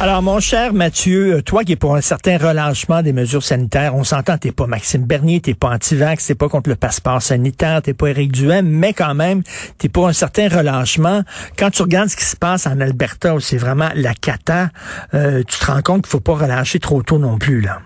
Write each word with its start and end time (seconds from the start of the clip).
Alors, 0.00 0.22
mon 0.22 0.38
cher 0.38 0.74
Mathieu, 0.74 1.38
euh, 1.38 1.42
toi 1.42 1.64
qui 1.64 1.72
es 1.72 1.76
pour 1.76 1.96
un 1.96 2.00
certain 2.00 2.38
relâchement 2.38 3.02
des 3.02 3.12
mesures 3.12 3.42
sanitaires, 3.42 3.96
on 3.96 4.04
s'entend, 4.04 4.38
t'es 4.38 4.52
pas 4.52 4.68
Maxime 4.68 5.04
Bernier, 5.04 5.40
t'es 5.40 5.54
pas 5.54 5.70
anti-vax, 5.70 6.24
t'es 6.24 6.36
pas 6.36 6.48
contre 6.48 6.70
le 6.70 6.76
passeport 6.76 7.20
sanitaire, 7.20 7.82
t'es 7.82 7.94
pas 7.94 8.10
Éric 8.10 8.30
Duhem, 8.30 8.64
mais 8.64 8.92
quand 8.92 9.16
même, 9.16 9.42
t'es 9.76 9.88
pour 9.88 10.06
un 10.06 10.12
certain 10.12 10.48
relâchement. 10.48 11.24
Quand 11.58 11.70
tu 11.70 11.82
regardes 11.82 12.10
ce 12.10 12.16
qui 12.16 12.24
se 12.24 12.36
passe 12.36 12.68
en 12.68 12.80
Alberta, 12.80 13.34
où 13.34 13.40
c'est 13.40 13.58
vraiment 13.58 13.88
la 13.96 14.14
cata, 14.14 14.70
euh, 15.14 15.42
tu 15.42 15.58
te 15.58 15.66
rends 15.66 15.82
compte 15.82 16.02
qu'il 16.02 16.10
faut 16.10 16.20
pas 16.20 16.34
relâcher 16.34 16.78
trop 16.78 17.02
tôt 17.02 17.18
non 17.18 17.36
plus, 17.36 17.60
là. 17.60 17.80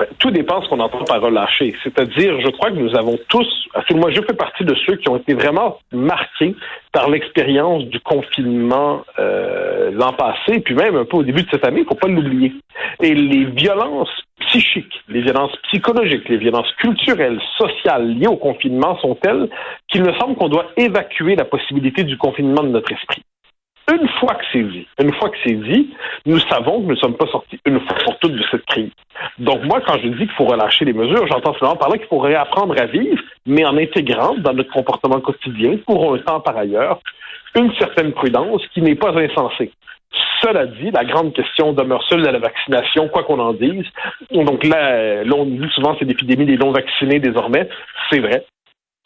Ben, 0.00 0.06
tout 0.18 0.30
dépend 0.30 0.60
de 0.60 0.64
ce 0.64 0.70
qu'on 0.70 0.80
entend 0.80 1.04
par 1.04 1.20
relâcher. 1.20 1.76
C'est-à-dire, 1.84 2.40
je 2.40 2.48
crois 2.52 2.70
que 2.70 2.76
nous 2.76 2.96
avons 2.96 3.18
tous, 3.28 3.46
moi 3.90 4.10
je 4.10 4.22
fais 4.22 4.32
partie 4.32 4.64
de 4.64 4.74
ceux 4.86 4.96
qui 4.96 5.10
ont 5.10 5.18
été 5.18 5.34
vraiment 5.34 5.76
marqués 5.92 6.56
par 6.90 7.10
l'expérience 7.10 7.84
du 7.84 8.00
confinement 8.00 9.04
euh, 9.18 9.90
l'an 9.90 10.14
passé, 10.14 10.60
puis 10.60 10.74
même 10.74 10.96
un 10.96 11.04
peu 11.04 11.18
au 11.18 11.22
début 11.22 11.42
de 11.42 11.50
cette 11.50 11.66
année, 11.66 11.80
il 11.80 11.86
faut 11.86 11.96
pas 11.96 12.08
l'oublier. 12.08 12.54
Et 13.02 13.14
les 13.14 13.44
violences 13.44 14.08
psychiques, 14.46 15.02
les 15.10 15.20
violences 15.20 15.54
psychologiques, 15.64 16.30
les 16.30 16.38
violences 16.38 16.72
culturelles, 16.78 17.38
sociales 17.58 18.08
liées 18.08 18.26
au 18.26 18.38
confinement 18.38 18.98
sont 19.00 19.16
telles 19.16 19.50
qu'il 19.88 20.02
me 20.02 20.14
semble 20.14 20.34
qu'on 20.36 20.48
doit 20.48 20.70
évacuer 20.78 21.36
la 21.36 21.44
possibilité 21.44 22.04
du 22.04 22.16
confinement 22.16 22.62
de 22.62 22.68
notre 22.68 22.90
esprit. 22.90 23.22
Une 23.92 24.08
fois 24.20 24.34
que 24.34 24.44
c'est 24.52 24.62
dit, 24.62 24.86
une 25.00 25.12
fois 25.14 25.30
que 25.30 25.36
c'est 25.44 25.54
dit, 25.54 25.90
nous 26.24 26.38
savons 26.38 26.80
que 26.80 26.86
nous 26.86 26.94
ne 26.94 26.96
sommes 26.96 27.16
pas 27.16 27.26
sortis 27.26 27.58
une 27.66 27.80
fois 27.80 27.96
pour 28.04 28.18
toutes 28.18 28.34
de 28.34 28.44
cette 28.50 28.64
crise. 28.66 28.90
Donc 29.38 29.64
moi, 29.64 29.80
quand 29.84 29.98
je 29.98 30.08
dis 30.08 30.18
qu'il 30.18 30.30
faut 30.30 30.44
relâcher 30.44 30.84
les 30.84 30.92
mesures, 30.92 31.26
j'entends 31.26 31.54
seulement 31.54 31.76
par 31.76 31.88
là 31.88 31.98
qu'il 31.98 32.06
faut 32.06 32.18
réapprendre 32.18 32.74
à 32.80 32.86
vivre, 32.86 33.20
mais 33.46 33.64
en 33.64 33.76
intégrant 33.76 34.34
dans 34.36 34.52
notre 34.52 34.72
comportement 34.72 35.20
quotidien, 35.20 35.78
pour 35.86 36.14
un 36.14 36.18
temps 36.18 36.40
par 36.40 36.56
ailleurs, 36.56 37.00
une 37.56 37.72
certaine 37.74 38.12
prudence 38.12 38.62
qui 38.72 38.80
n'est 38.80 38.94
pas 38.94 39.12
insensée. 39.12 39.72
Cela 40.42 40.66
dit, 40.66 40.90
la 40.90 41.04
grande 41.04 41.32
question 41.34 41.72
demeure 41.72 42.02
seule 42.08 42.22
de 42.22 42.28
la 42.28 42.38
vaccination, 42.38 43.08
quoi 43.08 43.24
qu'on 43.24 43.38
en 43.38 43.52
dise. 43.52 43.86
Donc 44.30 44.64
là, 44.64 45.22
là, 45.24 45.34
on 45.36 45.44
dit 45.44 45.68
souvent 45.74 45.96
c'est 45.98 46.04
l'épidémie 46.04 46.46
des 46.46 46.56
non-vaccinés 46.56 47.20
désormais. 47.20 47.68
C'est 48.10 48.20
vrai. 48.20 48.44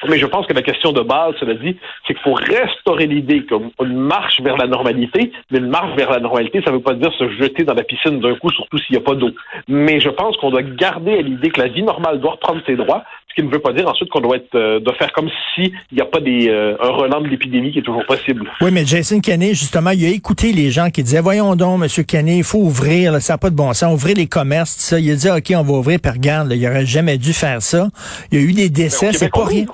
Mais 0.09 0.19
je 0.19 0.27
pense 0.27 0.47
que 0.47 0.53
la 0.53 0.63
question 0.63 0.93
de 0.93 1.01
base, 1.01 1.35
cela 1.41 1.55
dit, 1.55 1.77
c'est 2.07 2.15
qu'il 2.15 2.23
faut 2.23 2.35
restaurer 2.35 3.07
l'idée 3.07 3.45
comme 3.47 3.71
une 3.81 3.97
marche 3.97 4.41
vers 4.41 4.57
la 4.57 4.67
normalité, 4.67 5.33
mais 5.51 5.59
une 5.59 5.69
marche 5.69 5.97
vers 5.97 6.11
la 6.11 6.21
normalité, 6.21 6.61
ça 6.65 6.71
ne 6.71 6.77
veut 6.77 6.83
pas 6.83 6.95
dire 6.95 7.13
se 7.19 7.29
jeter 7.31 7.65
dans 7.65 7.75
la 7.75 7.85
piscine 7.85 8.21
d'un 8.21 8.35
coup, 8.37 8.51
surtout 8.51 8.79
s'il 8.79 8.97
n'y 8.97 9.03
a 9.03 9.05
pas 9.05 9.15
d'eau. 9.15 9.31
Mais 9.69 10.01
je 10.01 10.11
pense 10.11 10.37
qu'on 10.37 10.51
doit 10.51 10.63
garder 10.63 11.15
à 11.15 11.23
l'idée 11.23 11.51
que 11.51 11.61
la 11.61 11.69
vie 11.69 11.83
normale 11.83 12.21
doit 12.21 12.33
reprendre 12.33 12.61
ses 12.67 12.77
droits, 12.77 13.05
ce 13.35 13.41
qui 13.43 13.47
ne 13.47 13.53
veut 13.53 13.61
pas 13.61 13.73
dire 13.73 13.89
ensuite 13.89 14.09
qu'on 14.11 14.21
doit 14.21 14.37
être 14.37 14.55
euh, 14.55 14.79
doit 14.81 14.95
faire 14.95 15.13
comme 15.13 15.29
s'il 15.55 15.73
n'y 15.93 16.01
a 16.01 16.05
pas 16.05 16.21
des 16.21 16.49
euh, 16.49 16.77
un 16.81 16.91
relan 16.91 17.21
de 17.21 17.29
l'épidémie 17.29 17.73
qui 17.73 17.81
est 17.81 17.83
toujours 17.83 18.07
possible. 18.07 18.49
Oui, 18.61 18.71
mais 18.73 18.85
Jason 18.85 19.21
Kenney, 19.21 19.55
justement, 19.55 19.91
il 19.91 20.05
a 20.05 20.09
écouté 20.09 20.53
les 20.53 20.71
gens 20.71 20.91
qui 20.91 21.03
disaient 21.03 21.21
Voyons 21.21 21.57
donc, 21.57 21.83
M. 21.83 22.05
Kenney, 22.05 22.39
il 22.39 22.45
faut 22.45 22.59
ouvrir, 22.59 23.21
ça 23.21 23.35
n'a 23.35 23.39
pas 23.39 23.51
de 23.51 23.57
bon 23.57 23.73
sens, 23.73 23.93
ouvrir 23.93 24.17
les 24.17 24.27
commerces, 24.27 24.77
tout 24.77 24.83
ça. 24.83 25.01
Il 25.01 25.11
a 25.11 25.17
dit 25.17 25.31
OK, 25.31 25.53
on 25.57 25.63
va 25.63 25.79
ouvrir, 25.79 25.99
puis 26.01 26.13
regarde, 26.13 26.53
il 26.53 26.63
n'aurait 26.63 26.87
jamais 26.87 27.19
dû 27.19 27.33
faire 27.33 27.61
ça. 27.61 27.89
Il 28.31 28.41
y 28.41 28.43
a 28.43 28.45
eu 28.45 28.53
des 28.53 28.71
décès, 28.71 29.13
c'est 29.13 29.31
pas 29.31 29.45
rien. 29.45 29.67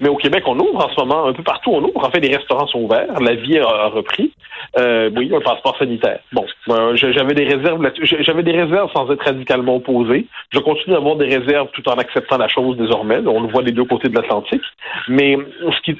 Mais 0.00 0.08
au 0.08 0.16
Québec, 0.16 0.44
on 0.46 0.58
ouvre 0.58 0.84
en 0.84 0.88
ce 0.88 1.00
moment, 1.00 1.26
un 1.26 1.32
peu 1.32 1.42
partout, 1.42 1.70
on 1.72 1.82
ouvre. 1.82 2.04
En 2.04 2.10
fait, 2.10 2.20
les 2.20 2.34
restaurants 2.34 2.66
sont 2.66 2.80
ouverts, 2.80 3.20
la 3.20 3.34
vie 3.34 3.58
a 3.58 3.88
repris. 3.88 4.32
Euh, 4.78 5.10
oui, 5.16 5.30
un 5.34 5.40
passeport 5.40 5.76
sanitaire. 5.78 6.20
Bon, 6.32 6.44
euh, 6.68 6.94
j'avais 6.94 7.34
des 7.34 7.44
réserves 7.44 7.80
J'avais 8.20 8.42
des 8.42 8.52
réserves 8.52 8.90
sans 8.94 9.10
être 9.10 9.24
radicalement 9.24 9.76
opposé. 9.76 10.26
Je 10.52 10.58
continue 10.60 10.94
d'avoir 10.94 11.16
des 11.16 11.26
réserves 11.26 11.68
tout 11.72 11.86
en 11.88 11.94
acceptant 11.94 12.38
la 12.38 12.48
chose 12.48 12.76
désormais. 12.76 13.18
On 13.26 13.40
le 13.40 13.48
voit 13.48 13.62
des 13.62 13.72
deux 13.72 13.84
côtés 13.84 14.08
de 14.08 14.14
l'Atlantique. 14.14 14.62
Mais 15.08 15.36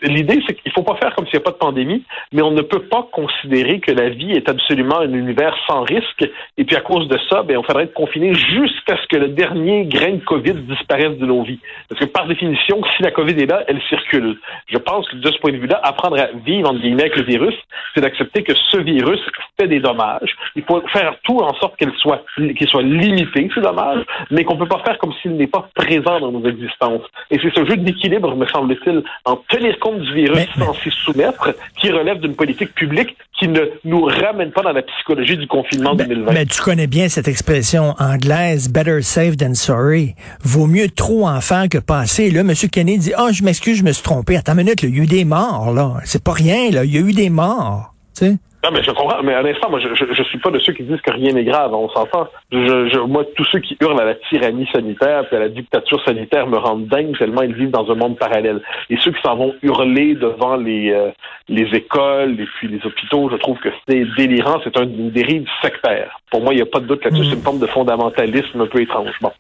l'idée, 0.03 0.41
c'est 0.47 0.55
qu'il 0.55 0.73
faut 0.73 0.83
pas 0.83 0.97
faire 0.97 1.15
comme 1.15 1.27
s'il 1.27 1.39
n'y 1.39 1.43
a 1.43 1.45
pas 1.45 1.53
de 1.53 1.57
pandémie, 1.57 2.05
mais 2.33 2.43
on 2.43 2.53
ne 2.53 2.63
peut 2.63 2.83
pas 2.83 3.09
considérer 3.13 3.81
que 3.81 3.93
la 3.93 4.11
vie 4.11 4.33
est 4.33 4.49
absolument 4.49 5.01
un 5.01 5.13
univers 5.13 5.57
sans 5.67 5.83
risque. 5.83 6.29
Et 6.57 6.65
puis 6.65 6.77
à 6.77 6.81
cause 6.81 7.09
de 7.09 7.19
ça, 7.29 7.43
ben, 7.43 7.59
on 7.59 7.63
faudrait 7.63 7.85
être 7.85 7.95
confiné 7.95 8.35
jusqu'à 8.35 8.97
ce 8.97 9.07
que 9.09 9.17
le 9.17 9.29
dernier 9.29 9.87
grain 9.87 10.13
de 10.13 10.25
COVID 10.25 10.55
disparaisse 10.55 11.19
de 11.19 11.27
nos 11.27 11.43
vies. 11.43 11.61
Parce 11.89 12.01
que 12.01 12.07
par 12.07 12.27
définition, 12.27 12.81
si 12.97 13.03
la 13.03 13.11
COVID 13.11 13.35
est 13.43 13.47
là, 13.47 13.65
Je 14.13 14.79
pense 14.79 15.09
que 15.09 15.17
de 15.17 15.31
ce 15.31 15.39
point 15.39 15.53
de 15.53 15.59
vue-là, 15.59 15.81
apprendre 15.83 16.21
à 16.21 16.29
vivre 16.45 16.71
entre 16.71 16.81
guillemets 16.81 17.03
avec 17.03 17.17
le 17.17 17.25
virus, 17.25 17.55
c'est 17.95 18.01
d'accepter 18.01 18.43
que 18.43 18.55
ce 18.55 18.79
virus 18.79 19.21
fait 19.59 19.69
des 19.69 19.81
dommages. 19.81 20.35
Il 20.57 20.65
faut 20.65 20.81
faire 20.89 21.15
tout 21.25 21.39
en 21.39 21.55
sorte 21.55 21.77
qu'il 21.77 21.93
soit, 21.99 22.25
qu'il 22.37 22.69
soit 22.69 22.83
limité, 22.83 23.49
ces 23.55 23.61
dommages, 23.61 24.05
mais 24.31 24.45
qu'on 24.45 24.57
peut 24.57 24.69
pas 24.69 24.83
faire 24.85 24.99
comme 24.99 25.13
s'il 25.21 25.37
n'est 25.37 25.47
pas 25.47 25.69
présent 25.75 26.21
dans 26.21 26.33
nos 26.33 26.47
existences. 26.49 27.03
Et 27.31 27.39
c'est 27.41 27.55
ce 27.55 27.65
jeu 27.65 27.77
d'équilibre, 27.77 28.35
me 28.37 28.47
semble-t-il, 28.47 29.03
en 29.25 29.37
tenir 29.49 29.79
compte 29.79 30.01
du 30.01 30.15
virus 30.15 30.49
sans 30.59 30.75
s'y 30.75 30.91
soumettre, 30.91 31.55
qui 31.77 31.91
relève 31.91 32.21
d'une 32.21 32.37
politique 32.37 32.75
publique 32.75 33.17
qui 33.41 33.49
ne 33.49 33.63
nous 33.85 34.05
ramène 34.05 34.53
pas 34.53 34.63
dans 34.63 34.73
la 34.73 34.83
psychologie 34.83 35.39
du 35.39 35.47
confinement 35.47 35.95
2020. 35.95 36.33
Mais 36.33 36.45
tu 36.45 36.61
connais 36.61 36.87
bien 36.87 37.09
cette 37.09 37.27
expression 37.27 37.95
anglaise, 37.99 38.69
better 38.69 39.01
safe 39.01 39.39
than 39.39 39.55
sorry. 39.55 40.15
Vaut 40.43 40.67
mieux 40.67 40.91
trop 40.91 41.27
en 41.27 41.41
faire 41.41 41.69
que 41.71 41.79
pas 41.79 42.01
assez. 42.01 42.31
Là, 42.31 42.41
M. 42.41 42.53
Kennedy 42.71 42.99
dit, 42.99 43.13
ah, 43.17 43.29
oh, 43.29 43.33
je 43.33 43.43
m'excuse, 43.43 43.79
je 43.79 43.83
me 43.83 43.93
suis 43.93 44.03
trompé. 44.03 44.37
Attends 44.37 44.53
une 44.53 44.59
minute, 44.59 44.83
il 44.83 44.95
y 44.95 45.01
a 45.01 45.03
eu 45.03 45.07
des 45.07 45.25
morts, 45.25 45.73
là. 45.73 45.95
C'est 46.05 46.23
pas 46.23 46.33
rien, 46.33 46.71
là. 46.71 46.85
Il 46.85 46.95
y 46.95 46.99
a 46.99 47.01
eu 47.01 47.13
des 47.13 47.31
morts. 47.31 47.95
Tu 48.15 48.27
sais? 48.27 48.37
Non, 48.63 48.71
mais 48.73 48.83
je 48.83 48.91
comprends. 48.91 49.23
Mais 49.23 49.33
à 49.33 49.41
l'instant, 49.41 49.71
moi, 49.71 49.81
je, 49.81 49.89
je, 49.95 50.23
suis 50.25 50.39
pas 50.39 50.51
de 50.51 50.59
ceux 50.59 50.75
qui 50.75 50.83
disent 50.83 51.01
que 51.01 51.11
rien 51.11 51.33
n'est 51.33 51.45
grave. 51.45 51.73
On 51.73 51.89
s'entend. 51.89 52.29
Je, 52.53 52.89
je, 52.89 52.99
moi, 52.99 53.25
tous 53.35 53.45
ceux 53.45 53.61
qui 53.61 53.77
hurlent 53.81 54.01
à 54.01 54.05
la 54.05 54.15
tyrannie 54.15 54.69
sanitaire 54.71 55.27
puis 55.27 55.37
à 55.37 55.41
la 55.41 55.49
dictature 55.49 56.03
sanitaire 56.05 56.47
me 56.47 56.59
rendent 56.59 56.87
dingue 56.87 57.17
tellement 57.17 57.43
ils 57.43 57.55
vivent 57.55 57.71
dans 57.71 57.91
un 57.91 57.95
monde 57.95 58.19
parallèle. 58.19 58.61
Et 58.91 58.99
ceux 58.99 59.13
qui 59.13 59.23
s'en 59.23 59.37
vont 59.37 59.55
hurler 59.63 60.15
devant 60.15 60.57
les 60.57 60.91
euh, 60.91 61.11
les 61.49 61.75
écoles 61.75 62.39
et 62.39 62.47
puis 62.57 62.69
les 62.69 62.85
hôpitaux, 62.85 63.31
je 63.31 63.37
trouve 63.37 63.59
que 63.61 63.71
c'est 63.89 64.05
délirant. 64.17 64.61
C'est 64.63 64.77
une 64.77 65.11
dérive 65.11 65.49
sectaire. 65.63 66.21
Pour 66.31 66.43
moi, 66.43 66.53
il 66.53 66.57
n'y 66.57 66.63
a 66.63 66.67
pas 66.67 66.81
de 66.81 66.87
doute 66.87 67.03
là-dessus. 67.03 67.25
C'est 67.25 67.37
une 67.37 67.43
forme 67.43 67.61
de 67.61 67.67
fondamentalisme 67.67 68.61
un 68.61 68.67
peu 68.67 68.83
étrange. 68.83 69.15
Bon. 69.23 69.33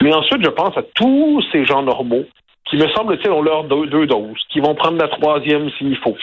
Mais 0.00 0.14
ensuite, 0.14 0.44
je 0.44 0.50
pense 0.50 0.76
à 0.78 0.82
tous 0.94 1.42
ces 1.50 1.64
gens 1.64 1.82
normaux 1.82 2.24
qui, 2.68 2.76
me 2.76 2.86
semble-t-il, 2.88 3.30
ont 3.30 3.42
leur 3.42 3.64
deux, 3.64 3.86
deux 3.86 4.06
doses, 4.06 4.38
qui 4.48 4.60
vont 4.60 4.76
prendre 4.76 4.98
la 4.98 5.08
troisième 5.08 5.70
s'il 5.72 5.96
faut 5.96 6.16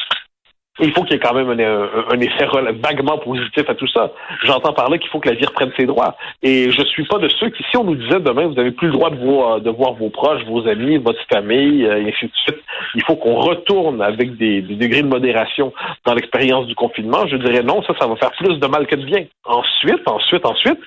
il 0.79 0.91
faut 0.91 1.03
qu'il 1.03 1.13
y 1.13 1.15
ait 1.15 1.19
quand 1.19 1.33
même 1.33 1.49
un, 1.49 2.19
effet 2.19 2.47
vaguement 2.81 3.17
positif 3.17 3.69
à 3.69 3.75
tout 3.75 3.88
ça. 3.88 4.11
J'entends 4.43 4.73
par 4.73 4.89
là 4.89 4.97
qu'il 4.97 5.09
faut 5.09 5.19
que 5.19 5.29
la 5.29 5.35
vie 5.35 5.45
reprenne 5.45 5.71
ses 5.77 5.85
droits. 5.85 6.15
Et 6.43 6.69
je 6.71 6.83
suis 6.85 7.05
pas 7.05 7.17
de 7.17 7.29
ceux 7.39 7.49
qui, 7.49 7.63
si 7.69 7.77
on 7.77 7.83
nous 7.83 7.95
disait 7.95 8.19
demain, 8.19 8.47
vous 8.47 8.53
n'avez 8.53 8.71
plus 8.71 8.88
le 8.88 8.93
droit 8.93 9.09
de, 9.09 9.17
voir, 9.17 9.61
de 9.61 9.69
voir 9.69 9.93
vos 9.93 10.09
proches, 10.09 10.43
vos 10.45 10.67
amis, 10.67 10.97
votre 10.97 11.21
famille, 11.31 11.85
euh, 11.85 12.01
et 12.01 12.09
ainsi 12.09 12.25
de 12.25 12.31
suite, 12.43 12.63
il 12.95 13.03
faut 13.03 13.15
qu'on 13.15 13.35
retourne 13.35 14.01
avec 14.01 14.38
des, 14.38 14.61
des, 14.61 14.75
degrés 14.75 15.01
de 15.01 15.07
modération 15.07 15.73
dans 16.05 16.13
l'expérience 16.13 16.67
du 16.67 16.75
confinement. 16.75 17.25
Je 17.27 17.38
dirais 17.38 17.63
non, 17.63 17.81
ça, 17.83 17.94
ça 17.99 18.07
va 18.07 18.15
faire 18.15 18.31
plus 18.31 18.59
de 18.59 18.67
mal 18.67 18.85
que 18.88 18.95
de 18.95 19.05
bien. 19.05 19.25
Ensuite, 19.45 20.07
ensuite, 20.07 20.45
ensuite, 20.45 20.79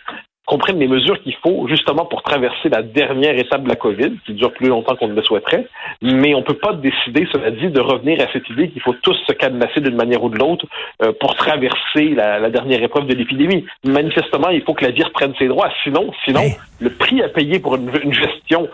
qu'on 0.50 0.59
prenne 0.59 0.81
les 0.81 0.88
mesures 0.88 1.22
qu'il 1.22 1.37
faut 1.37 1.69
justement 1.69 2.05
pour 2.06 2.22
traverser 2.25 2.69
la 2.71 2.83
dernière 2.83 3.38
étape 3.38 3.62
de 3.62 3.69
la 3.69 3.77
COVID, 3.77 4.15
qui 4.27 4.33
dure 4.34 4.53
plus 4.53 4.66
longtemps 4.66 4.97
qu'on 4.97 5.06
ne 5.06 5.15
le 5.15 5.22
souhaiterait. 5.22 5.69
Mais 6.03 6.34
on 6.34 6.41
ne 6.41 6.44
peut 6.44 6.59
pas 6.59 6.72
décider, 6.72 7.28
cela 7.33 7.53
dit, 7.53 7.69
de 7.69 7.81
revenir 7.81 8.21
à 8.21 8.27
cette 8.33 8.50
idée 8.50 8.69
qu'il 8.69 8.83
faut 8.83 8.94
tous 8.94 9.16
se 9.28 9.33
cadenasser 9.33 9.81
d'une 9.81 9.94
manière 9.94 10.25
ou 10.25 10.28
de 10.28 10.37
l'autre 10.37 10.66
euh, 11.05 11.12
pour 11.21 11.37
traverser 11.37 12.09
la, 12.16 12.50
dernière 12.50 12.83
épreuve 12.83 13.06
de 13.06 13.15
l'épidémie. 13.15 13.65
Manifestement, 13.84 14.49
il 14.49 14.62
faut 14.62 14.75
que 14.75 14.84
la 14.84 14.91
vie 14.91 15.05
reprenne 15.05 15.34
ses 15.39 15.47
droits. 15.47 15.71
Sinon, 15.84 16.10
sinon, 16.25 16.43
le 16.81 16.91
prix 16.91 17.22
à 17.22 17.28
payer 17.28 17.60
pour 17.60 17.77
une, 17.77 17.89
une 18.03 18.12
gestion 18.12 18.69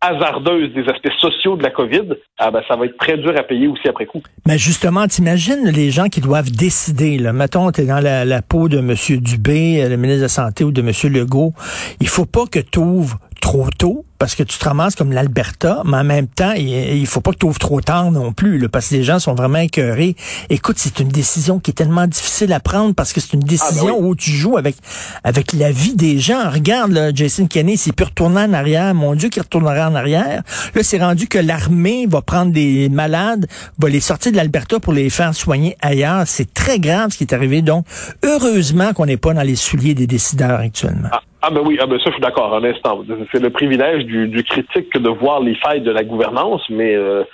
hasardeuse 0.00 0.72
des 0.74 0.82
aspects 0.88 1.12
sociaux 1.18 1.56
de 1.56 1.62
la 1.62 1.70
COVID, 1.70 2.14
ah 2.38 2.50
ben, 2.50 2.62
ça 2.68 2.76
va 2.76 2.86
être 2.86 2.96
très 2.98 3.16
dur 3.16 3.34
à 3.36 3.42
payer 3.42 3.66
aussi 3.66 3.88
après 3.88 4.06
coup. 4.06 4.22
Mais 4.46 4.58
justement, 4.58 5.06
t'imagines 5.06 5.68
les 5.68 5.90
gens 5.90 6.08
qui 6.08 6.20
doivent 6.20 6.50
décider. 6.50 7.18
Là. 7.18 7.32
Mettons, 7.32 7.70
tu 7.72 7.82
es 7.82 7.84
dans 7.84 8.00
la, 8.00 8.24
la, 8.24 8.42
peau 8.42 8.68
de 8.68 8.78
M. 8.78 8.94
Dubé, 9.20 9.82
euh, 9.82 9.88
le 9.88 9.96
ministre 9.96 10.18
de 10.18 10.24
la 10.24 10.28
Santé, 10.28 10.64
ou 10.64 10.70
de 10.70 10.80
M. 10.80 10.92
Legault. 11.12 11.52
Il 12.00 12.08
faut 12.08 12.26
pas 12.26 12.46
que 12.46 12.60
tu 12.60 12.78
ouvres 12.78 13.18
trop 13.40 13.68
tôt 13.70 14.04
parce 14.18 14.34
que 14.34 14.42
tu 14.42 14.58
te 14.58 14.64
ramasses 14.64 14.94
comme 14.94 15.12
l'Alberta, 15.12 15.82
mais 15.84 15.98
en 15.98 16.04
même 16.04 16.26
temps, 16.26 16.52
il, 16.52 16.68
il 16.68 17.06
faut 17.06 17.20
pas 17.20 17.32
que 17.32 17.38
tu 17.38 17.46
ouvres 17.46 17.58
trop 17.58 17.80
tard 17.80 18.10
non 18.10 18.32
plus, 18.32 18.58
là, 18.58 18.68
parce 18.68 18.88
que 18.88 18.94
les 18.94 19.04
gens 19.04 19.18
sont 19.18 19.34
vraiment 19.34 19.58
écœurés. 19.58 20.16
Écoute, 20.50 20.76
c'est 20.78 21.00
une 21.00 21.08
décision 21.08 21.58
qui 21.58 21.70
est 21.70 21.74
tellement 21.74 22.06
difficile 22.06 22.52
à 22.52 22.60
prendre 22.60 22.94
parce 22.94 23.12
que 23.12 23.20
c'est 23.20 23.32
une 23.32 23.40
décision 23.40 23.96
ah, 23.98 24.00
ben 24.00 24.06
où 24.06 24.14
tu 24.14 24.30
joues 24.30 24.56
avec 24.56 24.76
avec 25.24 25.52
la 25.52 25.70
vie 25.70 25.94
des 25.94 26.18
gens. 26.18 26.50
Regarde, 26.50 26.92
là, 26.92 27.12
Jason 27.14 27.46
Kenney, 27.46 27.76
s'il 27.76 27.92
peut 27.92 28.04
retourner 28.04 28.42
en 28.42 28.52
arrière, 28.52 28.94
mon 28.94 29.14
Dieu, 29.14 29.28
qu'il 29.28 29.42
retournera 29.42 29.88
en 29.88 29.94
arrière. 29.94 30.42
Là, 30.74 30.82
c'est 30.82 30.98
rendu 30.98 31.28
que 31.28 31.38
l'armée 31.38 32.06
va 32.06 32.22
prendre 32.22 32.52
des 32.52 32.88
malades, 32.88 33.46
va 33.78 33.88
les 33.88 34.00
sortir 34.00 34.32
de 34.32 34.36
l'Alberta 34.36 34.80
pour 34.80 34.92
les 34.92 35.10
faire 35.10 35.34
soigner 35.34 35.76
ailleurs. 35.80 36.24
C'est 36.26 36.52
très 36.52 36.78
grave 36.78 37.12
ce 37.12 37.18
qui 37.18 37.24
est 37.24 37.34
arrivé. 37.34 37.62
Donc, 37.62 37.86
heureusement 38.24 38.92
qu'on 38.92 39.06
n'est 39.06 39.16
pas 39.16 39.34
dans 39.34 39.42
les 39.42 39.56
souliers 39.56 39.94
des 39.94 40.06
décideurs 40.06 40.60
actuellement. 40.60 41.08
Ah, 41.12 41.22
Ah 41.48 41.50
ben 41.50 41.62
oui, 41.64 41.78
ah 41.80 41.86
ben 41.86 41.98
ça 41.98 42.04
je 42.08 42.12
suis 42.12 42.20
d'accord, 42.20 42.54
un 42.54 42.62
instant. 42.62 43.02
C'est 43.32 43.40
le 43.40 43.48
privilège 43.48 44.04
du, 44.04 44.28
du, 44.28 44.44
critique 44.44 44.92
de 44.92 45.08
voir 45.08 45.40
les 45.40 45.54
failles 45.54 45.80
de 45.80 45.90
la 45.90 46.04
gouvernance, 46.04 46.60
mais 46.68 46.94
euh, 46.94 47.24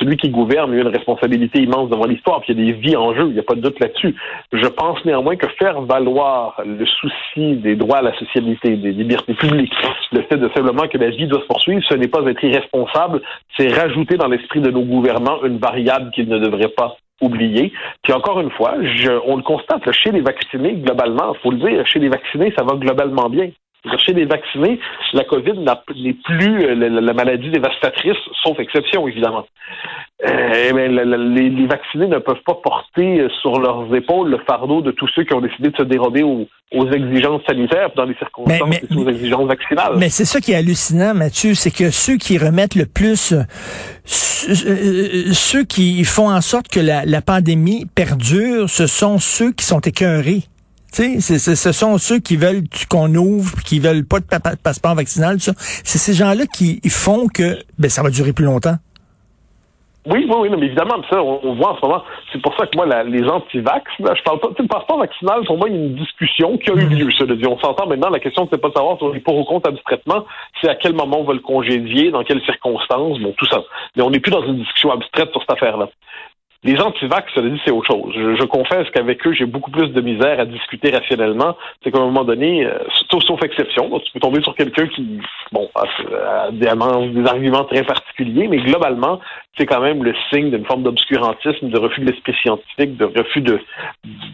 celui 0.00 0.16
qui 0.16 0.28
gouverne 0.28 0.72
a 0.72 0.76
une 0.76 0.88
responsabilité 0.88 1.60
immense 1.60 1.88
devant 1.88 2.06
l'histoire, 2.06 2.40
puis 2.40 2.52
il 2.52 2.58
y 2.58 2.62
a 2.62 2.72
des 2.72 2.80
vies 2.80 2.96
en 2.96 3.14
jeu, 3.14 3.26
il 3.28 3.34
n'y 3.34 3.38
a 3.38 3.44
pas 3.44 3.54
de 3.54 3.60
doute 3.60 3.78
là-dessus. 3.78 4.16
Je 4.52 4.66
pense 4.66 5.04
néanmoins 5.04 5.36
que 5.36 5.46
faire 5.56 5.82
valoir 5.82 6.60
le 6.66 6.84
souci 6.84 7.58
des 7.58 7.76
droits 7.76 7.98
à 7.98 8.02
la 8.02 8.18
socialité, 8.18 8.76
des 8.76 8.90
libertés 8.90 9.34
publiques, 9.34 9.72
le 10.10 10.22
fait 10.22 10.36
de 10.36 10.50
simplement 10.52 10.88
que 10.88 10.98
la 10.98 11.10
vie 11.10 11.28
doit 11.28 11.40
se 11.40 11.46
poursuivre, 11.46 11.80
ce 11.88 11.94
n'est 11.94 12.08
pas 12.08 12.22
être 12.26 12.42
irresponsable, 12.42 13.22
c'est 13.56 13.68
rajouter 13.68 14.16
dans 14.16 14.26
l'esprit 14.26 14.60
de 14.60 14.72
nos 14.72 14.82
gouvernants 14.82 15.44
une 15.44 15.58
variable 15.58 16.10
qu'ils 16.10 16.28
ne 16.28 16.40
devraient 16.40 16.74
pas 16.76 16.96
oublier. 17.20 17.72
Puis 18.02 18.12
encore 18.12 18.40
une 18.40 18.50
fois, 18.50 18.74
je, 18.82 19.10
on 19.26 19.36
le 19.36 19.42
constate, 19.42 19.90
chez 19.92 20.10
les 20.10 20.20
vaccinés, 20.20 20.74
globalement, 20.74 21.34
il 21.34 21.40
faut 21.40 21.50
le 21.50 21.58
dire, 21.58 21.86
chez 21.86 21.98
les 21.98 22.08
vaccinés, 22.08 22.52
ça 22.56 22.64
va 22.64 22.76
globalement 22.76 23.28
bien. 23.28 23.50
Chez 24.04 24.12
les 24.12 24.26
vaccinés, 24.26 24.78
la 25.14 25.24
COVID 25.24 25.64
n'est 25.96 26.12
plus 26.24 26.64
euh, 26.64 26.74
la, 26.74 27.12
maladie 27.14 27.48
dévastatrice, 27.48 28.18
sauf 28.42 28.58
exception, 28.58 29.08
évidemment. 29.08 29.46
Euh, 30.28 30.72
mais 30.74 30.88
les, 30.88 31.66
vaccinés 31.66 32.06
ne 32.06 32.18
peuvent 32.18 32.42
pas 32.44 32.56
porter 32.62 33.26
sur 33.40 33.58
leurs 33.58 33.94
épaules 33.94 34.30
le 34.30 34.38
fardeau 34.46 34.82
de 34.82 34.90
tous 34.90 35.08
ceux 35.14 35.24
qui 35.24 35.32
ont 35.32 35.40
décidé 35.40 35.70
de 35.70 35.76
se 35.76 35.82
dérober 35.82 36.22
aux, 36.22 36.46
exigences 36.92 37.40
sanitaires 37.48 37.90
dans 37.96 38.04
les 38.04 38.14
circonstances 38.16 38.68
mais, 38.68 38.82
aux 38.94 39.08
exigences 39.08 39.48
vaccinales. 39.48 39.94
Mais 39.96 40.10
c'est 40.10 40.26
ça 40.26 40.40
qui 40.40 40.52
est 40.52 40.56
hallucinant, 40.56 41.14
Mathieu, 41.14 41.54
c'est 41.54 41.70
que 41.70 41.90
ceux 41.90 42.16
qui 42.16 42.36
remettent 42.36 42.74
le 42.74 42.84
plus, 42.84 43.32
euh, 43.32 43.44
ceux 44.04 45.64
qui 45.64 46.04
font 46.04 46.28
en 46.28 46.42
sorte 46.42 46.68
que 46.68 46.80
la, 46.80 47.06
la 47.06 47.22
pandémie 47.22 47.86
perdure, 47.94 48.68
ce 48.68 48.86
sont 48.86 49.18
ceux 49.18 49.52
qui 49.52 49.64
sont 49.64 49.80
écœurés. 49.80 50.42
Tu 50.92 51.20
sais, 51.20 51.38
ce 51.38 51.72
sont 51.72 51.98
ceux 51.98 52.18
qui 52.18 52.36
veulent 52.36 52.64
qu'on 52.88 53.14
ouvre, 53.14 53.62
qui 53.62 53.78
veulent 53.78 54.04
pas 54.04 54.20
de 54.20 54.26
passeport 54.62 54.94
vaccinal, 54.94 55.36
tout 55.36 55.44
ça. 55.44 55.52
C'est 55.56 55.98
ces 55.98 56.14
gens-là 56.14 56.46
qui 56.46 56.80
font 56.88 57.28
que 57.28 57.58
ben, 57.78 57.88
ça 57.88 58.02
va 58.02 58.10
durer 58.10 58.32
plus 58.32 58.44
longtemps. 58.44 58.76
Oui, 60.06 60.26
oui, 60.26 60.36
oui, 60.40 60.48
mais 60.48 60.66
évidemment, 60.66 61.02
ça, 61.10 61.22
on, 61.22 61.54
voit 61.56 61.72
en 61.72 61.76
ce 61.76 61.82
moment. 61.82 62.02
C'est 62.32 62.40
pour 62.40 62.56
ça 62.56 62.66
que 62.66 62.74
moi, 62.74 62.86
les 63.04 63.22
anti-vax, 63.28 63.84
je 63.98 64.22
parle 64.22 64.40
pas. 64.40 64.48
Le 64.58 64.66
passeport 64.66 64.98
vaccinal, 64.98 65.44
pour 65.44 65.58
moi, 65.58 65.68
il 65.68 65.76
y 65.76 65.78
a 65.78 65.82
une 65.82 65.94
discussion 65.94 66.56
qui 66.56 66.70
a 66.70 66.74
eu 66.74 66.86
lieu. 66.86 67.10
Ça, 67.12 67.24
on 67.46 67.58
s'entend 67.58 67.86
maintenant. 67.86 68.08
La 68.08 68.18
question, 68.18 68.48
c'est 68.50 68.58
pas 68.58 68.70
de 68.70 68.74
savoir 68.74 68.96
si 68.96 69.04
on 69.04 69.12
est 69.12 69.20
pour 69.20 69.36
ou 69.36 69.44
contre 69.44 69.68
abstraitement, 69.68 70.24
c'est 70.60 70.70
à 70.70 70.74
quel 70.76 70.94
moment 70.94 71.20
on 71.20 71.24
va 71.24 71.34
le 71.34 71.40
congédier, 71.40 72.10
dans 72.10 72.24
quelles 72.24 72.42
circonstances, 72.44 73.18
bon, 73.18 73.34
tout 73.36 73.46
ça. 73.46 73.62
Mais 73.94 74.02
on 74.02 74.08
n'est 74.08 74.20
plus 74.20 74.30
dans 74.30 74.42
une 74.42 74.56
discussion 74.56 74.90
abstraite 74.90 75.32
sur 75.32 75.42
cette 75.42 75.52
affaire-là. 75.52 75.90
Les 76.62 76.78
anti-vax, 76.78 77.32
ça 77.34 77.40
dit, 77.40 77.58
c'est 77.64 77.70
autre 77.70 77.86
chose. 77.90 78.12
Je, 78.14 78.44
confesse 78.44 78.86
qu'avec 78.90 79.26
eux, 79.26 79.32
j'ai 79.32 79.46
beaucoup 79.46 79.70
plus 79.70 79.88
de 79.88 80.00
misère 80.02 80.38
à 80.38 80.44
discuter 80.44 80.90
rationnellement. 80.90 81.56
C'est 81.82 81.90
qu'à 81.90 81.98
un 81.98 82.04
moment 82.04 82.24
donné, 82.24 82.66
euh, 82.66 82.78
sauf, 83.08 83.42
exception, 83.42 83.88
tu 84.00 84.12
peux 84.12 84.20
tomber 84.20 84.42
sur 84.42 84.54
quelqu'un 84.54 84.86
qui, 84.88 85.20
bon, 85.52 85.70
a, 85.74 86.50
des, 86.50 86.66
arguments 86.68 87.64
très 87.64 87.82
particuliers, 87.82 88.46
mais 88.46 88.58
globalement, 88.58 89.20
c'est 89.56 89.64
quand 89.64 89.80
même 89.80 90.04
le 90.04 90.14
signe 90.30 90.50
d'une 90.50 90.66
forme 90.66 90.82
d'obscurantisme, 90.82 91.70
de 91.70 91.78
refus 91.78 92.02
de 92.02 92.10
l'esprit 92.10 92.34
scientifique, 92.42 92.98
de 92.98 93.06
refus 93.06 93.40
de, 93.40 93.58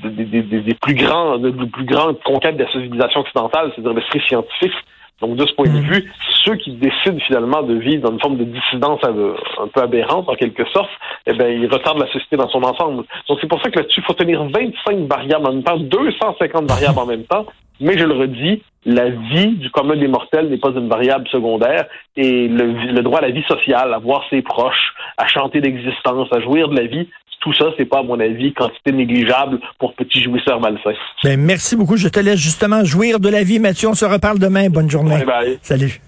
des 0.03 0.75
plus 0.83 0.95
grands, 0.95 1.39
de, 1.39 1.51
plus 1.51 1.85
grandes 1.85 2.21
conquêtes 2.25 2.57
de 2.57 2.65
la 2.65 2.73
civilisation 2.73 3.21
occidentale, 3.21 3.71
c'est-à-dire 3.75 3.95
l'esprit 3.95 4.21
scientifique. 4.27 4.75
Donc, 5.21 5.37
de 5.37 5.47
ce 5.47 5.55
point 5.55 5.67
de 5.67 5.79
mm. 5.79 5.91
vue, 5.91 6.13
ceux 6.45 6.57
qui 6.57 6.73
décident 6.73 7.19
finalement 7.27 7.63
de 7.63 7.75
vivre 7.75 8.03
dans 8.03 8.13
une 8.13 8.21
forme 8.21 8.37
de 8.37 8.45
dissidence 8.45 9.01
un 9.05 9.69
peu 9.69 9.81
aberrante, 9.81 10.29
en 10.29 10.35
quelque 10.35 10.65
sorte, 10.71 10.91
eh 11.27 11.33
bien, 11.33 11.49
ils 11.49 11.67
retardent 11.67 12.01
la 12.01 12.13
société 12.13 12.37
dans 12.37 12.49
son 12.49 12.63
ensemble. 12.63 13.05
Donc, 13.29 13.39
c'est 13.41 13.49
pour 13.49 13.61
ça 13.63 13.71
que 13.71 13.79
là-dessus, 13.79 14.01
il 14.01 14.05
faut 14.05 14.13
tenir 14.13 14.45
25 14.45 15.09
variables 15.09 15.47
en 15.47 15.53
même 15.53 15.63
temps, 15.63 15.79
250 15.79 16.69
variables 16.69 16.99
en 16.99 17.07
même 17.07 17.25
temps. 17.25 17.47
Mais 17.81 17.97
je 17.99 18.05
le 18.05 18.15
redis, 18.15 18.63
la 18.87 19.11
vie 19.11 19.57
du 19.57 19.69
commun 19.71 19.97
des 19.97 20.09
mortels 20.09 20.49
n'est 20.49 20.59
pas 20.59 20.71
une 20.71 20.89
variable 20.89 21.27
secondaire 21.29 21.87
et 22.17 22.49
le, 22.49 22.93
le 22.93 23.03
droit 23.03 23.19
à 23.19 23.23
la 23.23 23.31
vie 23.31 23.45
sociale, 23.49 23.93
à 23.93 23.99
voir 23.99 24.25
ses 24.31 24.41
proches, 24.43 24.95
à 25.19 25.27
chanter 25.27 25.61
d'existence, 25.61 26.29
à 26.33 26.41
jouir 26.41 26.69
de 26.69 26.77
la 26.77 26.87
vie, 26.87 27.09
tout 27.47 27.53
ça, 27.53 27.67
c'est 27.77 27.85
pas, 27.85 28.01
à 28.01 28.03
mon 28.03 28.19
avis, 28.19 28.53
quantité 28.53 28.91
négligeable 28.91 29.61
pour 29.79 29.95
petits 29.95 30.21
jouisseurs 30.21 30.61
malsains. 30.61 30.99
Ben, 31.23 31.39
merci 31.39 31.77
beaucoup. 31.77 31.97
Je 31.97 32.09
te 32.09 32.19
laisse 32.19 32.41
justement 32.41 32.83
jouir 32.85 33.21
de 33.21 33.29
la 33.29 33.45
vie, 33.45 33.61
Mathieu. 33.61 33.89
On 33.89 33.95
se 33.95 34.05
reparle 34.05 34.41
demain. 34.41 34.69
Bonne 34.69 34.91
journée. 34.91 35.19
Bye 35.19 35.27
bye. 35.27 35.59
Salut. 35.63 36.01